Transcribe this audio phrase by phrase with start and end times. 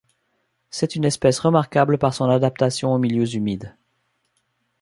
[0.71, 3.75] C'est une espèce remarquable par son adaptation aux milieux humides.